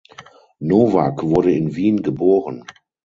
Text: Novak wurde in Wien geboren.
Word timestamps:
Novak 0.59 1.21
wurde 1.21 1.51
in 1.51 1.75
Wien 1.75 2.01
geboren. 2.01 2.63